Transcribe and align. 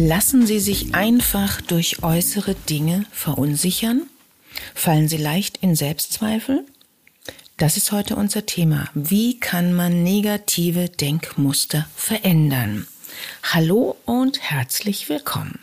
Lassen 0.00 0.46
Sie 0.46 0.60
sich 0.60 0.94
einfach 0.94 1.60
durch 1.60 2.04
äußere 2.04 2.54
Dinge 2.54 3.04
verunsichern? 3.10 4.06
Fallen 4.72 5.08
Sie 5.08 5.16
leicht 5.16 5.56
in 5.56 5.74
Selbstzweifel? 5.74 6.64
Das 7.56 7.76
ist 7.76 7.90
heute 7.90 8.14
unser 8.14 8.46
Thema. 8.46 8.88
Wie 8.94 9.40
kann 9.40 9.72
man 9.72 10.04
negative 10.04 10.88
Denkmuster 10.88 11.88
verändern? 11.96 12.86
Hallo 13.42 13.96
und 14.04 14.40
herzlich 14.40 15.08
willkommen. 15.08 15.58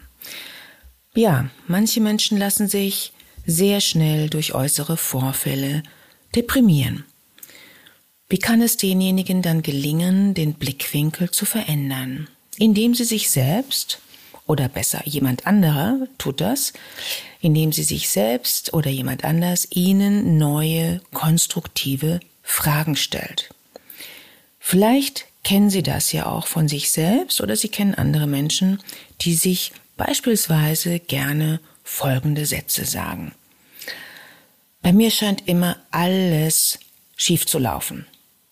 Ja, 1.14 1.50
manche 1.68 2.02
Menschen 2.02 2.38
lassen 2.38 2.68
sich 2.68 3.14
sehr 3.46 3.80
schnell 3.80 4.30
durch 4.30 4.54
äußere 4.54 4.98
Vorfälle 4.98 5.82
deprimieren. 6.36 7.06
Wie 8.28 8.40
kann 8.40 8.62
es 8.62 8.76
denjenigen 8.76 9.42
dann 9.42 9.62
gelingen, 9.62 10.34
den 10.34 10.56
Blickwinkel 10.56 11.32
zu 11.32 11.46
verändern? 11.46 12.28
Indem 12.58 12.96
sie 12.96 13.06
sich 13.06 13.30
selbst 13.30 14.02
oder 14.48 14.70
besser 14.70 15.02
jemand 15.06 15.48
anderer 15.48 16.08
tut 16.18 16.42
das, 16.42 16.74
indem 17.42 17.72
sie 17.72 17.84
sich 17.84 18.10
selbst 18.10 18.74
oder 18.74 18.90
jemand 18.90 19.24
anders 19.24 19.68
ihnen 19.72 20.38
neue, 20.38 21.02
konstruktive 21.14 22.20
Fragen 22.44 22.96
stellt. 22.96 23.50
Vielleicht 24.60 25.26
kennen 25.44 25.70
Sie 25.70 25.84
das 25.84 26.12
ja 26.12 26.26
auch 26.26 26.48
von 26.48 26.68
sich 26.68 26.92
selbst 26.92 27.40
oder 27.40 27.56
Sie 27.56 27.70
kennen 27.70 27.94
andere 27.94 28.28
Menschen, 28.28 28.80
die 29.22 29.36
sich 29.36 29.72
beispielsweise 29.96 31.00
gerne 31.00 31.60
folgende 31.84 32.46
Sätze 32.46 32.86
sagen. 32.86 33.34
Bei 34.82 34.92
mir 34.92 35.12
scheint 35.12 35.48
immer 35.48 35.78
alles 35.92 36.80
schief 37.16 37.46
zu 37.46 37.60
laufen, 37.60 38.06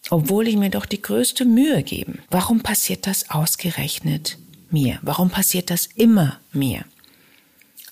obwohl 0.10 0.48
ich 0.48 0.56
mir 0.56 0.70
doch 0.70 0.86
die 0.86 1.02
größte 1.02 1.46
Mühe 1.46 1.84
gebe. 1.84 2.20
Warum 2.30 2.62
passiert 2.62 3.08
das 3.08 3.30
ausgerechnet 3.30 4.38
mir? 4.74 5.00
Warum 5.02 5.30
passiert 5.30 5.70
das 5.70 5.86
immer 5.96 6.40
mir? 6.52 6.84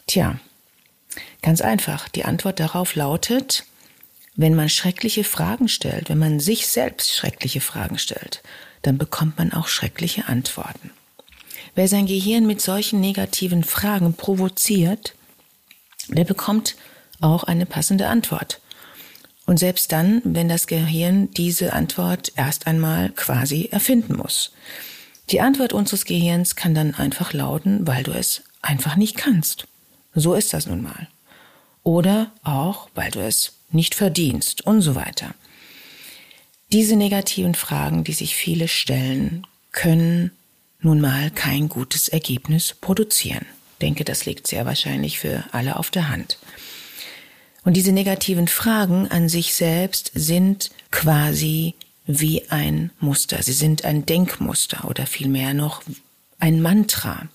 Tja, 0.08 0.40
ganz 1.42 1.62
einfach. 1.62 2.10
Die 2.10 2.26
Antwort 2.26 2.60
darauf 2.60 2.96
lautet, 2.96 3.64
wenn 4.36 4.56
man 4.56 4.70
schreckliche 4.70 5.24
Fragen 5.24 5.68
stellt, 5.68 6.10
wenn 6.10 6.20
man 6.20 6.40
sich 6.40 6.68
selbst 6.68 7.14
schreckliche 7.14 7.62
Fragen 7.62 7.98
stellt, 7.98 8.42
dann 8.82 8.98
bekommt 8.98 9.38
man 9.38 9.54
auch 9.54 9.68
schreckliche 9.68 10.28
Antworten. 10.28 10.92
Wer 11.76 11.88
sein 11.88 12.06
Gehirn 12.06 12.48
mit 12.48 12.62
solchen 12.62 13.00
negativen 13.00 13.64
Fragen 13.64 14.14
provoziert, 14.14 15.16
der 16.10 16.26
bekommt 16.26 16.76
auch 17.22 17.44
eine 17.44 17.66
passende 17.66 18.08
Antwort. 18.08 18.60
Und 19.46 19.58
selbst 19.58 19.92
dann, 19.92 20.22
wenn 20.24 20.50
das 20.50 20.68
Gehirn 20.68 21.32
diese 21.32 21.74
Antwort 21.74 22.32
erst 22.36 22.68
einmal 22.68 23.10
quasi 23.10 23.70
erfinden 23.72 24.16
muss. 24.16 24.52
Die 25.32 25.40
Antwort 25.40 25.72
unseres 25.72 26.06
Gehirns 26.06 26.56
kann 26.56 26.76
dann 26.76 26.94
einfach 26.94 27.32
lauten, 27.32 27.88
weil 27.88 28.04
du 28.04 28.12
es 28.12 28.44
einfach 28.62 28.98
nicht 28.98 29.16
kannst. 29.16 29.66
So 30.14 30.34
ist 30.34 30.54
das 30.54 30.68
nun 30.68 30.82
mal. 30.82 31.08
Oder 31.84 32.32
auch, 32.44 32.90
weil 32.96 33.12
du 33.12 33.22
es 33.22 33.54
nicht 33.72 33.96
verdienst 33.96 34.66
und 34.68 34.82
so 34.82 34.96
weiter. 34.96 35.34
Diese 36.72 36.96
negativen 36.96 37.56
Fragen, 37.56 38.04
die 38.04 38.14
sich 38.14 38.36
viele 38.36 38.68
stellen, 38.68 39.48
können 39.72 40.32
nun 40.82 41.00
mal 41.00 41.32
kein 41.32 41.70
gutes 41.70 42.10
Ergebnis 42.10 42.76
produzieren. 42.80 43.46
Ich 43.74 43.80
denke, 43.82 44.04
das 44.04 44.26
liegt 44.26 44.48
sehr 44.48 44.66
wahrscheinlich 44.66 45.20
für 45.20 45.46
alle 45.52 45.78
auf 45.78 45.90
der 45.90 46.10
Hand. 46.10 46.38
Und 47.64 47.78
diese 47.78 47.92
negativen 47.92 48.48
Fragen 48.48 49.08
an 49.08 49.30
sich 49.30 49.54
selbst 49.54 50.12
sind 50.14 50.72
quasi 50.92 51.76
wie 52.20 52.50
ein 52.50 52.92
Muster. 53.00 53.42
Sie 53.42 53.54
sind 53.54 53.86
ein 53.86 54.06
Denkmuster 54.06 54.88
oder 54.88 55.06
vielmehr 55.06 55.54
noch 55.54 55.84
ein 56.40 56.62
Mantra. 56.62 57.28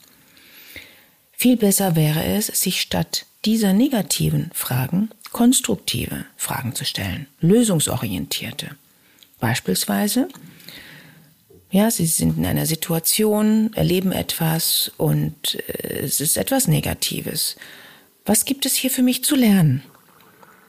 Viel 1.33 1.57
besser 1.57 1.97
wäre 1.97 2.25
es, 2.25 2.47
sich 2.47 2.81
statt 2.81 3.27
dieser 3.45 3.73
negativen 3.73 4.51
Fragen 4.53 5.11
konstruktive 5.33 6.25
Fragen 6.37 6.75
zu 6.75 6.85
stellen, 6.85 7.27
lösungsorientierte. 7.41 8.77
Beispielsweise, 9.39 10.29
ja, 11.71 11.91
Sie 11.91 12.07
sind 12.07 12.39
in 12.39 12.47
einer 12.47 12.65
Situation, 12.65 13.71
erleben 13.75 14.13
etwas 14.13 14.93
und 14.97 15.57
äh, 15.69 16.05
es 16.05 16.21
ist 16.21 16.39
etwas 16.39 16.69
Negatives. 16.69 17.57
Was 18.25 18.45
gibt 18.47 18.65
es 18.65 18.75
hier 18.75 18.91
für 18.91 19.03
mich 19.03 19.25
zu 19.25 19.37
lernen? 19.37 19.83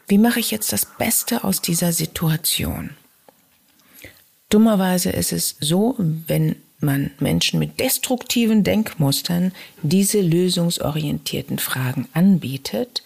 Wie 0.07 0.17
mache 0.17 0.40
ich 0.40 0.51
jetzt 0.51 0.73
das 0.73 0.85
Beste 0.97 1.44
aus 1.44 1.62
dieser 1.62 1.94
Situation? 1.94 2.90
Dummerweise 4.50 5.09
ist 5.09 5.34
es 5.34 5.56
so, 5.59 5.96
wenn 5.97 6.56
man 6.80 7.12
Menschen 7.19 7.59
mit 7.59 7.80
destruktiven 7.80 8.63
Denkmustern 8.63 9.52
diese 9.81 10.22
lösungsorientierten 10.22 11.59
Fragen 11.59 12.08
anbietet, 12.13 13.03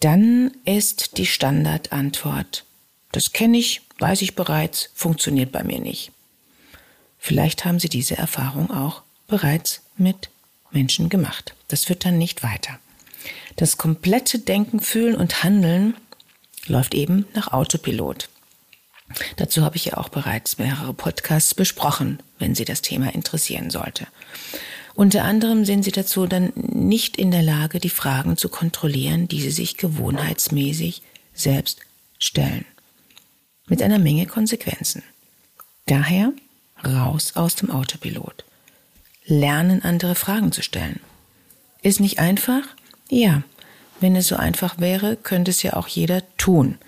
dann 0.00 0.52
ist 0.64 1.18
die 1.18 1.26
Standardantwort, 1.26 2.64
das 3.10 3.32
kenne 3.32 3.58
ich, 3.58 3.82
weiß 3.98 4.22
ich 4.22 4.36
bereits, 4.36 4.90
funktioniert 4.94 5.50
bei 5.50 5.64
mir 5.64 5.80
nicht. 5.80 6.12
Vielleicht 7.18 7.64
haben 7.64 7.80
Sie 7.80 7.88
diese 7.88 8.16
Erfahrung 8.16 8.70
auch 8.70 9.02
bereits 9.26 9.82
mit 9.96 10.30
Menschen 10.70 11.08
gemacht. 11.08 11.54
Das 11.66 11.84
führt 11.86 12.04
dann 12.04 12.18
nicht 12.18 12.44
weiter. 12.44 12.78
Das 13.56 13.76
komplette 13.76 14.38
Denken, 14.38 14.78
Fühlen 14.80 15.16
und 15.16 15.42
Handeln 15.42 15.94
läuft 16.66 16.94
eben 16.94 17.26
nach 17.34 17.52
Autopilot. 17.52 18.28
Dazu 19.36 19.62
habe 19.62 19.76
ich 19.76 19.86
ja 19.86 19.96
auch 19.96 20.08
bereits 20.08 20.58
mehrere 20.58 20.92
Podcasts 20.92 21.54
besprochen, 21.54 22.18
wenn 22.38 22.54
Sie 22.54 22.64
das 22.64 22.82
Thema 22.82 23.14
interessieren 23.14 23.70
sollte. 23.70 24.06
Unter 24.94 25.24
anderem 25.24 25.64
sind 25.64 25.84
Sie 25.84 25.92
dazu 25.92 26.26
dann 26.26 26.52
nicht 26.54 27.16
in 27.16 27.30
der 27.30 27.42
Lage, 27.42 27.78
die 27.78 27.90
Fragen 27.90 28.36
zu 28.36 28.48
kontrollieren, 28.48 29.28
die 29.28 29.40
Sie 29.40 29.50
sich 29.50 29.76
gewohnheitsmäßig 29.76 31.02
selbst 31.34 31.80
stellen. 32.18 32.64
Mit 33.66 33.82
einer 33.82 33.98
Menge 33.98 34.26
Konsequenzen. 34.26 35.02
Daher 35.86 36.32
raus 36.84 37.32
aus 37.34 37.54
dem 37.54 37.70
Autopilot. 37.70 38.44
Lernen, 39.24 39.82
andere 39.82 40.14
Fragen 40.14 40.52
zu 40.52 40.62
stellen. 40.62 41.00
Ist 41.82 42.00
nicht 42.00 42.18
einfach? 42.18 42.62
Ja. 43.08 43.42
Wenn 44.00 44.16
es 44.16 44.28
so 44.28 44.36
einfach 44.36 44.78
wäre, 44.78 45.16
könnte 45.16 45.50
es 45.50 45.62
ja 45.62 45.74
auch 45.74 45.88
jeder 45.88 46.22
tun. 46.36 46.78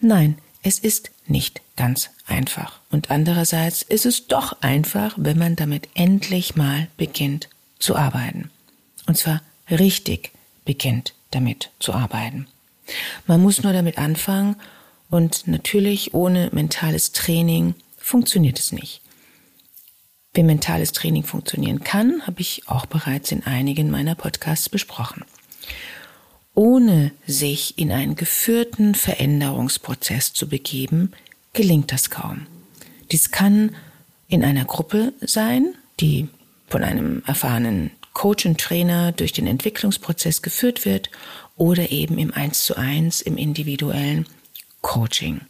Nein, 0.00 0.38
es 0.62 0.78
ist 0.78 1.10
nicht 1.26 1.60
ganz 1.76 2.10
einfach. 2.26 2.80
Und 2.90 3.10
andererseits 3.10 3.82
ist 3.82 4.06
es 4.06 4.28
doch 4.28 4.60
einfach, 4.62 5.14
wenn 5.16 5.38
man 5.38 5.56
damit 5.56 5.88
endlich 5.94 6.56
mal 6.56 6.88
beginnt 6.96 7.48
zu 7.78 7.96
arbeiten. 7.96 8.50
Und 9.06 9.16
zwar 9.16 9.42
richtig 9.70 10.30
beginnt 10.64 11.14
damit 11.30 11.70
zu 11.80 11.92
arbeiten. 11.92 12.46
Man 13.26 13.40
muss 13.40 13.62
nur 13.62 13.72
damit 13.72 13.98
anfangen 13.98 14.56
und 15.10 15.46
natürlich 15.48 16.14
ohne 16.14 16.50
mentales 16.52 17.12
Training 17.12 17.74
funktioniert 17.96 18.58
es 18.58 18.72
nicht. 18.72 19.00
Wie 20.34 20.42
mentales 20.42 20.92
Training 20.92 21.24
funktionieren 21.24 21.84
kann, 21.84 22.26
habe 22.26 22.40
ich 22.40 22.62
auch 22.66 22.86
bereits 22.86 23.32
in 23.32 23.44
einigen 23.44 23.90
meiner 23.90 24.14
Podcasts 24.14 24.68
besprochen 24.68 25.24
ohne 26.54 27.12
sich 27.26 27.78
in 27.78 27.92
einen 27.92 28.14
geführten 28.14 28.94
Veränderungsprozess 28.94 30.32
zu 30.32 30.48
begeben, 30.48 31.12
gelingt 31.52 31.92
das 31.92 32.10
kaum. 32.10 32.46
Dies 33.10 33.30
kann 33.30 33.74
in 34.28 34.44
einer 34.44 34.64
Gruppe 34.64 35.12
sein, 35.20 35.74
die 36.00 36.28
von 36.68 36.84
einem 36.84 37.22
erfahrenen 37.26 37.90
Coach 38.12 38.46
und 38.46 38.60
Trainer 38.60 39.12
durch 39.12 39.32
den 39.32 39.46
Entwicklungsprozess 39.46 40.42
geführt 40.42 40.84
wird 40.84 41.10
oder 41.56 41.90
eben 41.90 42.18
im 42.18 42.32
Eins 42.32 42.64
zu 42.64 42.76
eins 42.76 43.20
im 43.20 43.36
individuellen 43.36 44.26
Coaching. 44.80 45.40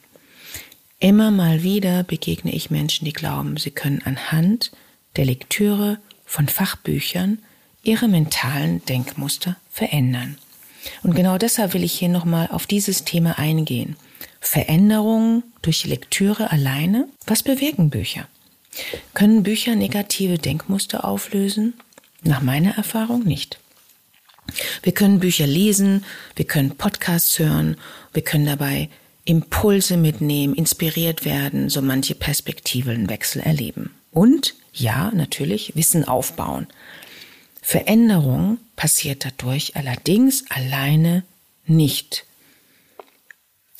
Immer 0.98 1.30
mal 1.30 1.62
wieder 1.62 2.04
begegne 2.04 2.52
ich 2.52 2.70
Menschen, 2.70 3.04
die 3.04 3.12
glauben, 3.12 3.56
sie 3.56 3.72
können 3.72 4.02
anhand 4.04 4.70
der 5.16 5.24
Lektüre 5.24 5.98
von 6.24 6.48
Fachbüchern 6.48 7.38
ihre 7.82 8.06
mentalen 8.06 8.84
Denkmuster 8.84 9.56
verändern. 9.70 10.38
Und 11.02 11.14
genau 11.14 11.38
deshalb 11.38 11.74
will 11.74 11.84
ich 11.84 11.92
hier 11.92 12.08
nochmal 12.08 12.48
auf 12.50 12.66
dieses 12.66 13.04
Thema 13.04 13.38
eingehen. 13.38 13.96
Veränderungen 14.40 15.44
durch 15.62 15.86
Lektüre 15.86 16.50
alleine? 16.50 17.08
Was 17.26 17.42
bewirken 17.42 17.90
Bücher? 17.90 18.26
Können 19.14 19.42
Bücher 19.42 19.76
negative 19.76 20.38
Denkmuster 20.38 21.04
auflösen? 21.04 21.74
Nach 22.22 22.42
meiner 22.42 22.76
Erfahrung 22.76 23.24
nicht. 23.24 23.58
Wir 24.82 24.92
können 24.92 25.20
Bücher 25.20 25.46
lesen, 25.46 26.04
wir 26.36 26.44
können 26.44 26.76
Podcasts 26.76 27.38
hören, 27.38 27.76
wir 28.12 28.22
können 28.22 28.46
dabei 28.46 28.88
Impulse 29.24 29.96
mitnehmen, 29.96 30.54
inspiriert 30.54 31.24
werden, 31.24 31.68
so 31.68 31.80
manche 31.80 32.14
Perspektivenwechsel 32.14 33.40
erleben. 33.40 33.94
Und 34.10 34.54
ja, 34.72 35.10
natürlich 35.14 35.76
Wissen 35.76 36.06
aufbauen. 36.06 36.66
Veränderung 37.62 38.58
passiert 38.76 39.24
dadurch 39.24 39.76
allerdings 39.76 40.44
alleine 40.50 41.22
nicht. 41.64 42.26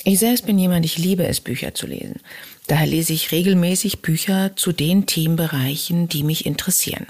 Ich 0.05 0.21
selbst 0.21 0.47
bin 0.47 0.59
jemand, 0.59 0.85
ich 0.85 0.99
liebe 0.99 1.27
es, 1.27 1.41
Bücher 1.41 1.75
zu 1.75 1.87
lesen. 1.87 2.21
Daher 2.69 2.87
lese 2.87 3.13
ich 3.13 3.33
regelmäßig 3.33 4.01
Bücher 4.01 4.57
zu 4.57 4.73
den 4.73 5.07
Themenbereichen, 5.07 6.09
die 6.09 6.23
mich 6.23 6.47
interessieren. 6.47 7.07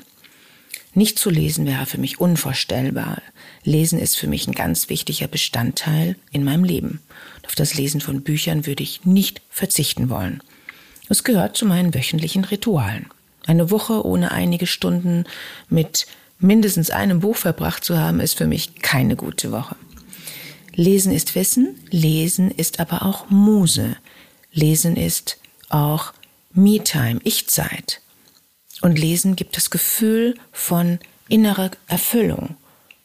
Nicht 0.95 1.19
zu 1.19 1.31
lesen 1.31 1.67
wäre 1.67 1.87
für 1.87 1.99
mich 1.99 2.21
unvorstellbar. 2.21 3.23
Lesen 3.65 3.99
ist 3.99 4.17
für 4.19 4.27
mich 4.27 4.47
ein 4.47 4.55
ganz 4.55 4.89
wichtiger 4.89 5.27
Bestandteil 5.27 6.17
in 6.33 6.45
meinem 6.45 6.65
Leben. 6.65 7.01
Auf 7.47 7.55
das 7.55 7.75
Lesen 7.75 8.01
von 8.01 8.23
Büchern 8.23 8.67
würde 8.67 8.83
ich 8.83 9.05
nicht 9.05 9.41
verzichten 9.49 10.11
wollen. 10.11 10.43
Es 11.09 11.25
gehört 11.25 11.57
zu 11.57 11.65
meinen 11.65 11.95
wöchentlichen 11.95 12.45
Ritualen. 12.45 13.07
Eine 13.47 13.71
Woche 13.71 14.05
ohne 14.05 14.33
einige 14.33 14.67
Stunden 14.67 15.25
mit 15.69 16.07
mindestens 16.43 16.91
einem 16.91 17.21
Buch 17.21 17.37
verbracht 17.37 17.85
zu 17.85 17.99
haben, 17.99 18.21
ist 18.21 18.37
für 18.37 18.47
mich 18.47 18.77
keine 18.83 19.17
gute 19.17 19.53
Woche. 19.53 19.77
Lesen 20.75 21.13
ist 21.13 21.35
Wissen, 21.35 21.79
Lesen 21.91 22.51
ist 22.51 22.81
aber 22.81 23.05
auch 23.05 23.29
Muse. 23.29 23.97
Lesen 24.53 24.97
ist 24.97 25.39
auch 25.69 26.13
Me-Time, 26.53 27.21
Ich-Zeit. 27.25 28.01
Und 28.81 28.99
Lesen 28.99 29.37
gibt 29.37 29.57
das 29.57 29.71
Gefühl 29.71 30.35
von 30.51 30.99
innerer 31.29 31.71
Erfüllung, 31.87 32.57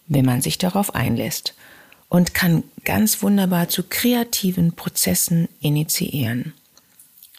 wenn 0.08 0.26
man 0.26 0.42
sich 0.42 0.58
darauf 0.58 0.96
einlässt 0.96 1.54
und 2.10 2.34
kann 2.34 2.64
ganz 2.84 3.22
wunderbar 3.22 3.70
zu 3.70 3.84
kreativen 3.84 4.74
Prozessen 4.74 5.50
initiieren, 5.60 6.54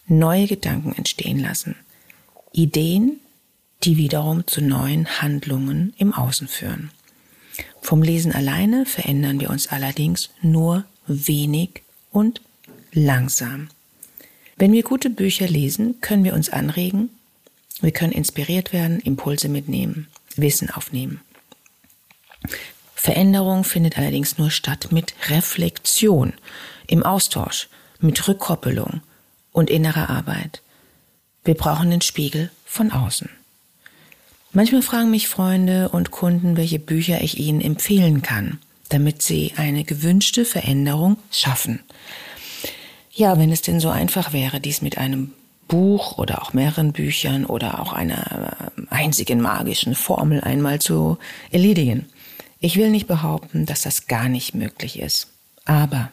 neue 0.06 0.46
Gedanken 0.46 0.92
entstehen 0.92 1.38
lassen, 1.40 1.74
Ideen, 2.52 3.20
die 3.84 3.96
wiederum 3.96 4.46
zu 4.46 4.60
neuen 4.60 5.20
Handlungen 5.20 5.94
im 5.98 6.12
Außen 6.12 6.48
führen. 6.48 6.90
Vom 7.80 8.02
Lesen 8.02 8.32
alleine 8.32 8.86
verändern 8.86 9.40
wir 9.40 9.50
uns 9.50 9.68
allerdings 9.68 10.30
nur 10.42 10.84
wenig 11.06 11.82
und 12.10 12.40
langsam. 12.92 13.68
Wenn 14.56 14.72
wir 14.72 14.82
gute 14.82 15.10
Bücher 15.10 15.46
lesen, 15.46 16.00
können 16.00 16.24
wir 16.24 16.34
uns 16.34 16.50
anregen, 16.50 17.10
wir 17.80 17.92
können 17.92 18.12
inspiriert 18.12 18.72
werden, 18.72 18.98
Impulse 19.00 19.48
mitnehmen, 19.48 20.08
Wissen 20.34 20.70
aufnehmen. 20.70 21.20
Veränderung 22.94 23.62
findet 23.62 23.96
allerdings 23.96 24.38
nur 24.38 24.50
statt 24.50 24.88
mit 24.90 25.14
Reflexion, 25.28 26.32
im 26.88 27.04
Austausch, 27.04 27.68
mit 28.00 28.26
Rückkoppelung 28.26 29.00
und 29.52 29.70
innerer 29.70 30.10
Arbeit. 30.10 30.62
Wir 31.44 31.54
brauchen 31.54 31.90
den 31.90 32.00
Spiegel 32.00 32.50
von 32.64 32.90
außen. 32.90 33.30
Manchmal 34.52 34.82
fragen 34.82 35.10
mich 35.10 35.28
Freunde 35.28 35.90
und 35.90 36.10
Kunden, 36.10 36.56
welche 36.56 36.78
Bücher 36.78 37.20
ich 37.20 37.38
ihnen 37.38 37.60
empfehlen 37.60 38.22
kann, 38.22 38.58
damit 38.88 39.20
sie 39.20 39.52
eine 39.56 39.84
gewünschte 39.84 40.44
Veränderung 40.44 41.18
schaffen. 41.30 41.80
Ja, 43.12 43.38
wenn 43.38 43.52
es 43.52 43.62
denn 43.62 43.80
so 43.80 43.90
einfach 43.90 44.32
wäre, 44.32 44.60
dies 44.60 44.80
mit 44.80 44.96
einem 44.96 45.32
Buch 45.66 46.16
oder 46.16 46.40
auch 46.40 46.54
mehreren 46.54 46.92
Büchern 46.92 47.44
oder 47.44 47.80
auch 47.80 47.92
einer 47.92 48.72
äh, 48.76 48.82
einzigen 48.88 49.40
magischen 49.40 49.94
Formel 49.94 50.40
einmal 50.40 50.80
zu 50.80 51.18
erledigen. 51.50 52.06
Ich 52.58 52.76
will 52.76 52.90
nicht 52.90 53.06
behaupten, 53.06 53.66
dass 53.66 53.82
das 53.82 54.06
gar 54.06 54.28
nicht 54.28 54.54
möglich 54.54 54.98
ist. 54.98 55.28
Aber 55.66 56.10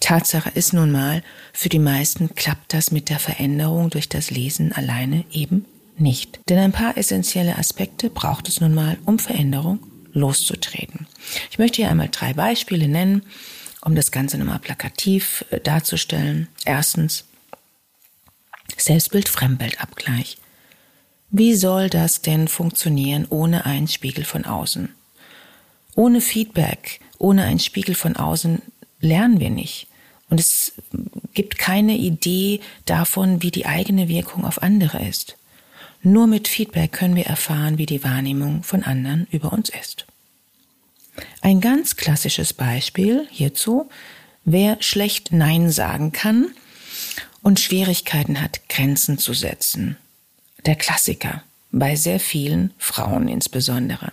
Tatsache 0.00 0.50
ist 0.50 0.72
nun 0.72 0.90
mal, 0.90 1.22
für 1.52 1.68
die 1.68 1.78
meisten 1.78 2.34
klappt 2.34 2.74
das 2.74 2.90
mit 2.90 3.08
der 3.10 3.20
Veränderung 3.20 3.90
durch 3.90 4.08
das 4.08 4.30
Lesen 4.30 4.72
alleine 4.72 5.24
eben 5.30 5.64
nicht. 5.96 6.40
Denn 6.48 6.58
ein 6.58 6.72
paar 6.72 6.96
essentielle 6.96 7.56
Aspekte 7.58 8.10
braucht 8.10 8.48
es 8.48 8.60
nun 8.60 8.74
mal, 8.74 8.98
um 9.04 9.18
Veränderung 9.18 9.80
loszutreten. 10.12 11.06
Ich 11.50 11.58
möchte 11.58 11.76
hier 11.76 11.90
einmal 11.90 12.08
drei 12.10 12.34
Beispiele 12.34 12.88
nennen, 12.88 13.22
um 13.80 13.94
das 13.94 14.10
Ganze 14.10 14.38
nochmal 14.38 14.60
plakativ 14.60 15.44
äh, 15.50 15.60
darzustellen. 15.60 16.48
Erstens, 16.64 17.24
Selbstbild-Fremdbildabgleich. 18.76 20.38
Wie 21.30 21.54
soll 21.54 21.90
das 21.90 22.22
denn 22.22 22.48
funktionieren 22.48 23.26
ohne 23.28 23.66
einen 23.66 23.88
Spiegel 23.88 24.24
von 24.24 24.44
außen? 24.44 24.94
Ohne 25.96 26.20
Feedback, 26.20 27.00
ohne 27.18 27.44
einen 27.44 27.58
Spiegel 27.58 27.94
von 27.94 28.16
außen 28.16 28.62
lernen 29.00 29.40
wir 29.40 29.50
nicht. 29.50 29.88
Und 30.30 30.40
es 30.40 30.72
gibt 31.34 31.58
keine 31.58 31.96
Idee 31.96 32.60
davon, 32.86 33.42
wie 33.42 33.50
die 33.50 33.66
eigene 33.66 34.08
Wirkung 34.08 34.44
auf 34.44 34.62
andere 34.62 35.06
ist. 35.06 35.36
Nur 36.06 36.26
mit 36.26 36.48
Feedback 36.48 36.92
können 36.92 37.16
wir 37.16 37.24
erfahren, 37.24 37.78
wie 37.78 37.86
die 37.86 38.04
Wahrnehmung 38.04 38.62
von 38.62 38.82
anderen 38.82 39.26
über 39.30 39.54
uns 39.54 39.70
ist. 39.70 40.04
Ein 41.40 41.62
ganz 41.62 41.96
klassisches 41.96 42.52
Beispiel 42.52 43.26
hierzu, 43.30 43.88
wer 44.44 44.76
schlecht 44.82 45.32
Nein 45.32 45.70
sagen 45.70 46.12
kann, 46.12 46.48
und 47.40 47.58
Schwierigkeiten 47.58 48.42
hat, 48.42 48.68
Grenzen 48.68 49.16
zu 49.16 49.32
setzen. 49.32 49.96
Der 50.66 50.76
Klassiker, 50.76 51.42
bei 51.72 51.96
sehr 51.96 52.20
vielen 52.20 52.74
Frauen 52.76 53.26
insbesondere. 53.26 54.12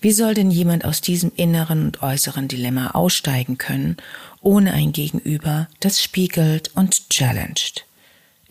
Wie 0.00 0.12
soll 0.12 0.34
denn 0.34 0.50
jemand 0.50 0.84
aus 0.84 1.02
diesem 1.02 1.30
inneren 1.36 1.86
und 1.86 2.02
äußeren 2.02 2.48
Dilemma 2.48 2.92
aussteigen 2.92 3.58
können, 3.58 3.96
ohne 4.40 4.72
ein 4.72 4.90
Gegenüber, 4.90 5.68
das 5.78 6.02
spiegelt 6.02 6.72
und 6.74 7.10
challenged? 7.10 7.84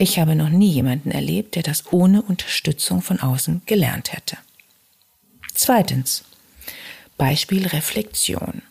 Ich 0.01 0.18
habe 0.18 0.36
noch 0.36 0.50
nie 0.50 0.71
jemanden 0.71 1.12
erlebt, 1.12 1.53
der 1.53 1.62
das 1.62 1.94
ohne 1.94 2.24
Unterstützung 2.24 3.03
von 3.03 3.19
außen 3.19 3.62
gelernt 3.68 4.13
hätte. 4.13 4.36
Zweitens. 5.53 6.24
Beispiel 7.19 7.68
Reflexion. 7.68 8.63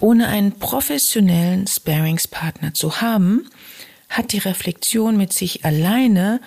Ohne 0.00 0.26
einen 0.26 0.58
professionellen 0.58 1.68
Sparingspartner 1.68 2.74
zu 2.74 3.00
haben, 3.00 3.48
hat 4.08 4.32
die 4.32 4.38
Reflexion 4.38 5.16
mit 5.16 5.32
sich 5.32 5.64
alleine 5.64 6.40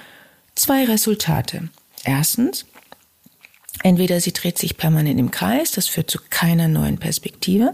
zwei 0.56 0.84
Resultate. 0.84 1.70
Erstens, 2.04 2.66
entweder 3.82 4.20
sie 4.20 4.34
dreht 4.34 4.58
sich 4.58 4.76
permanent 4.76 5.22
im 5.22 5.32
Kreis, 5.32 5.72
das 5.72 5.88
führt 5.88 6.12
zu 6.12 6.20
keiner 6.30 6.68
neuen 6.68 6.98
Perspektive, 6.98 7.72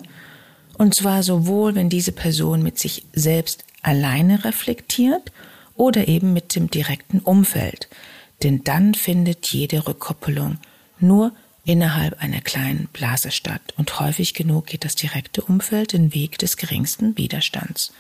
und 0.77 0.93
zwar 0.93 1.23
sowohl, 1.23 1.73
wenn 1.73 1.89
diese 1.89 2.12
Person 2.12 2.62
mit 2.62 2.77
sich 2.77 3.07
selbst 3.12 3.65
alleine 3.81 4.43
reflektiert 4.43 5.31
oder 5.77 6.07
eben 6.07 6.34
mit 6.34 6.55
dem 6.55 6.69
direkten 6.69 7.19
Umfeld. 7.19 7.88
Denn 8.43 8.63
dann 8.63 8.93
findet 8.93 9.48
jede 9.48 9.88
Rückkoppelung 9.88 10.57
nur 11.00 11.31
innerhalb 11.63 12.22
einer 12.22 12.41
kleinen 12.41 12.88
Blase 12.93 13.31
statt. 13.31 13.62
Und 13.77 14.00
häufig 14.00 14.34
genug 14.34 14.67
geht 14.67 14.86
das 14.86 14.96
direkte 14.96 15.41
Umfeld 15.41 15.93
den 15.93 16.13
Weg 16.13 16.38
des 16.38 16.57
geringsten 16.57 17.17
Widerstands. 17.17 17.93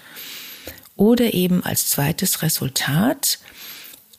Oder 0.95 1.33
eben 1.33 1.63
als 1.63 1.89
zweites 1.89 2.41
Resultat, 2.41 3.39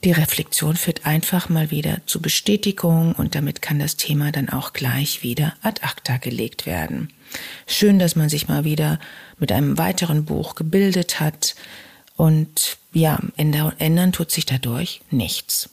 die 0.05 0.13
Reflexion 0.13 0.77
führt 0.77 1.07
einfach 1.07 1.49
mal 1.49 1.73
wieder 1.73 2.03
zu 2.07 2.23
Bestätigung 2.23 3.15
und 3.15 3.35
damit 3.35 3.63
kann 3.63 3.81
das 3.81 3.97
Thema 3.97 4.31
dann 4.31 4.49
auch 4.49 4.73
gleich 4.73 5.25
wieder 5.25 5.55
ad 5.63 5.81
acta 5.83 6.19
gelegt 6.19 6.67
werden. 6.67 7.13
Schön, 7.67 7.99
dass 7.99 8.15
man 8.15 8.29
sich 8.29 8.47
mal 8.47 8.63
wieder 8.63 9.01
mit 9.39 9.51
einem 9.51 9.77
weiteren 9.77 10.25
Buch 10.25 10.55
gebildet 10.55 11.19
hat 11.19 11.57
und 12.19 12.79
ja, 12.93 13.21
ändern 13.37 14.13
tut 14.13 14.33
sich 14.33 14.45
dadurch 14.45 15.01
nichts. 15.11 15.71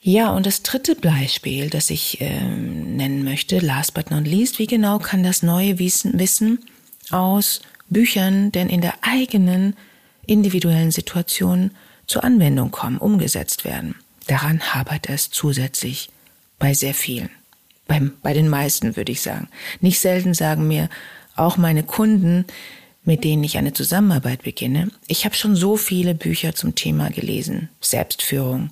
Ja, 0.00 0.30
und 0.30 0.46
das 0.46 0.62
dritte 0.62 0.94
Beispiel, 0.94 1.68
das 1.68 1.90
ich 1.90 2.22
äh, 2.22 2.40
nennen 2.40 3.24
möchte, 3.24 3.58
last 3.58 3.92
but 3.92 4.10
not 4.10 4.26
least, 4.26 4.58
wie 4.58 4.66
genau 4.66 4.98
kann 4.98 5.22
das 5.22 5.42
neue 5.42 5.78
Wissen, 5.78 6.60
aus 7.10 7.60
Büchern 7.90 8.52
denn 8.52 8.70
in 8.70 8.80
der 8.80 8.94
eigenen 9.02 9.76
individuellen 10.26 10.92
Situation 10.92 11.72
zur 12.06 12.24
Anwendung 12.24 12.70
kommen, 12.70 12.96
umgesetzt 12.96 13.66
werden. 13.66 13.96
Daran 14.28 14.60
hapert 14.74 15.10
es 15.10 15.30
zusätzlich 15.30 16.08
bei 16.58 16.72
sehr 16.72 16.94
vielen. 16.94 17.28
Beim, 17.86 18.12
bei 18.22 18.32
den 18.32 18.48
meisten 18.48 18.96
würde 18.96 19.12
ich 19.12 19.20
sagen. 19.20 19.48
Nicht 19.80 20.00
selten 20.00 20.32
sagen 20.32 20.66
mir 20.68 20.88
auch 21.36 21.58
meine 21.58 21.82
Kunden, 21.82 22.46
mit 23.08 23.24
denen 23.24 23.42
ich 23.42 23.56
eine 23.56 23.72
Zusammenarbeit 23.72 24.42
beginne, 24.42 24.90
ich 25.06 25.24
habe 25.24 25.34
schon 25.34 25.56
so 25.56 25.78
viele 25.78 26.14
Bücher 26.14 26.54
zum 26.54 26.74
Thema 26.74 27.08
gelesen. 27.08 27.70
Selbstführung, 27.80 28.68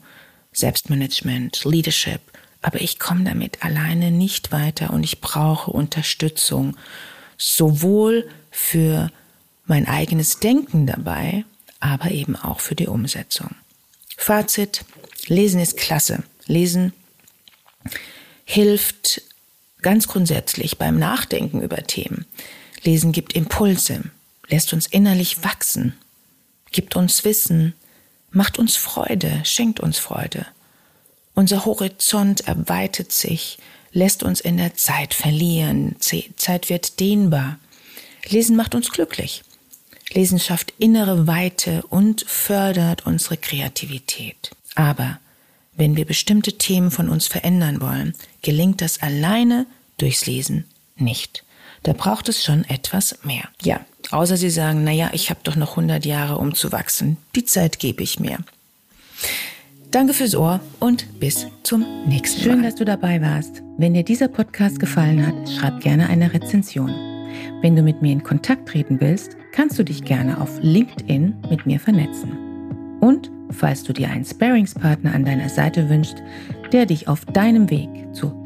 Selbstmanagement, 0.52 1.64
Leadership, 1.64 2.20
aber 2.60 2.82
ich 2.82 2.98
komme 2.98 3.24
damit 3.24 3.64
alleine 3.64 4.10
nicht 4.10 4.52
weiter 4.52 4.92
und 4.92 5.04
ich 5.04 5.22
brauche 5.22 5.70
Unterstützung, 5.70 6.76
sowohl 7.38 8.28
für 8.50 9.10
mein 9.64 9.88
eigenes 9.88 10.38
Denken 10.38 10.86
dabei, 10.86 11.46
aber 11.80 12.10
eben 12.10 12.36
auch 12.36 12.60
für 12.60 12.74
die 12.74 12.88
Umsetzung. 12.88 13.54
Fazit, 14.18 14.84
Lesen 15.28 15.60
ist 15.60 15.78
klasse. 15.78 16.24
Lesen 16.44 16.92
hilft 18.44 19.22
ganz 19.80 20.08
grundsätzlich 20.08 20.76
beim 20.76 20.98
Nachdenken 20.98 21.62
über 21.62 21.78
Themen. 21.84 22.26
Lesen 22.82 23.12
gibt 23.12 23.32
Impulse, 23.32 24.10
lässt 24.48 24.72
uns 24.72 24.86
innerlich 24.86 25.42
wachsen, 25.44 25.94
gibt 26.70 26.96
uns 26.96 27.24
Wissen, 27.24 27.74
macht 28.30 28.58
uns 28.58 28.76
Freude, 28.76 29.40
schenkt 29.44 29.80
uns 29.80 29.98
Freude. 29.98 30.46
Unser 31.34 31.64
Horizont 31.64 32.46
erweitert 32.46 33.12
sich, 33.12 33.58
lässt 33.92 34.22
uns 34.22 34.40
in 34.40 34.56
der 34.56 34.74
Zeit 34.74 35.14
verlieren, 35.14 35.96
Zeit 36.36 36.68
wird 36.68 37.00
dehnbar. 37.00 37.58
Lesen 38.28 38.56
macht 38.56 38.74
uns 38.74 38.90
glücklich. 38.90 39.42
Lesen 40.12 40.38
schafft 40.38 40.72
innere 40.78 41.26
Weite 41.26 41.82
und 41.88 42.22
fördert 42.22 43.06
unsere 43.06 43.36
Kreativität. 43.36 44.50
Aber 44.74 45.18
wenn 45.76 45.96
wir 45.96 46.04
bestimmte 46.04 46.56
Themen 46.56 46.90
von 46.90 47.08
uns 47.08 47.26
verändern 47.26 47.80
wollen, 47.80 48.14
gelingt 48.42 48.80
das 48.80 49.02
alleine 49.02 49.66
durchs 49.98 50.26
Lesen 50.26 50.64
nicht. 50.96 51.44
Da 51.82 51.92
braucht 51.92 52.28
es 52.28 52.42
schon 52.42 52.64
etwas 52.64 53.18
mehr. 53.22 53.48
Ja, 53.62 53.80
außer 54.10 54.36
Sie 54.36 54.50
sagen, 54.50 54.84
na 54.84 54.92
ja, 54.92 55.10
ich 55.12 55.30
habe 55.30 55.40
doch 55.42 55.56
noch 55.56 55.70
100 55.70 56.04
Jahre, 56.04 56.38
um 56.38 56.54
zu 56.54 56.72
wachsen. 56.72 57.16
Die 57.34 57.44
Zeit 57.44 57.78
gebe 57.78 58.02
ich 58.02 58.20
mir. 58.20 58.38
Danke 59.90 60.14
fürs 60.14 60.34
Ohr 60.34 60.60
und 60.80 61.20
bis 61.20 61.46
zum 61.62 61.84
nächsten 62.06 62.40
Mal. 62.40 62.54
Schön, 62.54 62.62
dass 62.62 62.74
du 62.74 62.84
dabei 62.84 63.22
warst. 63.22 63.62
Wenn 63.78 63.94
dir 63.94 64.02
dieser 64.02 64.28
Podcast 64.28 64.78
gefallen 64.80 65.26
hat, 65.26 65.48
schreib 65.48 65.80
gerne 65.80 66.08
eine 66.08 66.32
Rezension. 66.34 66.90
Wenn 67.62 67.76
du 67.76 67.82
mit 67.82 68.02
mir 68.02 68.12
in 68.12 68.22
Kontakt 68.22 68.68
treten 68.68 69.00
willst, 69.00 69.36
kannst 69.52 69.78
du 69.78 69.84
dich 69.84 70.04
gerne 70.04 70.40
auf 70.40 70.58
LinkedIn 70.60 71.34
mit 71.48 71.66
mir 71.66 71.80
vernetzen. 71.80 72.98
Und 73.00 73.30
falls 73.50 73.84
du 73.84 73.92
dir 73.92 74.10
einen 74.10 74.24
Sparingspartner 74.24 75.14
an 75.14 75.24
deiner 75.24 75.48
Seite 75.48 75.88
wünschst, 75.88 76.22
der 76.72 76.86
dich 76.86 77.08
auf 77.08 77.24
deinem 77.24 77.70
Weg 77.70 77.88
zu 78.12 78.45